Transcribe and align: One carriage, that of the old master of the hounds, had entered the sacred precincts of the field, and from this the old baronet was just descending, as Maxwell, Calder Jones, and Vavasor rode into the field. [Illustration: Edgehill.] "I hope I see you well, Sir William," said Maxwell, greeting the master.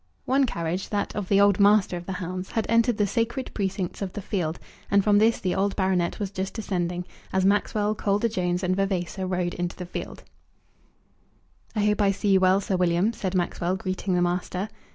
One 0.25 0.47
carriage, 0.47 0.89
that 0.89 1.15
of 1.15 1.29
the 1.29 1.39
old 1.39 1.59
master 1.59 1.95
of 1.95 2.07
the 2.07 2.13
hounds, 2.13 2.49
had 2.53 2.65
entered 2.67 2.97
the 2.97 3.05
sacred 3.05 3.51
precincts 3.53 4.01
of 4.01 4.13
the 4.13 4.21
field, 4.23 4.57
and 4.89 5.03
from 5.03 5.19
this 5.19 5.39
the 5.39 5.53
old 5.53 5.75
baronet 5.75 6.19
was 6.19 6.31
just 6.31 6.55
descending, 6.55 7.05
as 7.31 7.45
Maxwell, 7.45 7.93
Calder 7.93 8.27
Jones, 8.27 8.63
and 8.63 8.75
Vavasor 8.75 9.27
rode 9.27 9.53
into 9.53 9.75
the 9.75 9.85
field. 9.85 10.23
[Illustration: 11.75 11.75
Edgehill.] 11.75 11.75
"I 11.75 11.85
hope 11.85 12.01
I 12.01 12.11
see 12.13 12.27
you 12.29 12.39
well, 12.39 12.59
Sir 12.59 12.77
William," 12.77 13.13
said 13.13 13.35
Maxwell, 13.35 13.75
greeting 13.75 14.15
the 14.15 14.23
master. 14.23 14.69